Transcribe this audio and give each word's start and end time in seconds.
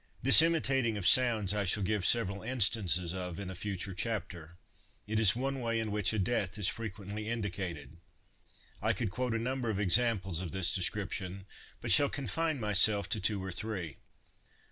This 0.23 0.41
imitating 0.41 0.97
of 0.97 1.07
sounds 1.07 1.53
I 1.53 1.63
shall 1.63 1.83
give 1.83 2.07
several 2.07 2.41
instances 2.41 3.13
of 3.13 3.37
in 3.39 3.51
a 3.51 3.53
future 3.53 3.93
chapter. 3.93 4.57
It 5.05 5.19
is 5.19 5.35
one 5.35 5.59
way 5.61 5.79
in 5.79 5.91
which 5.91 6.11
a 6.11 6.17
death 6.17 6.57
is 6.57 6.67
frequently 6.67 7.29
indicated. 7.29 7.97
I 8.81 8.93
could 8.93 9.11
quote 9.11 9.35
a 9.35 9.37
number 9.37 9.69
of 9.69 9.79
examples 9.79 10.41
of 10.41 10.53
this 10.53 10.73
description, 10.73 11.45
but 11.81 11.91
shall 11.91 12.09
confine 12.09 12.59
myself 12.59 13.09
to 13.09 13.19
two 13.19 13.43
or 13.43 13.51
three. 13.51 13.97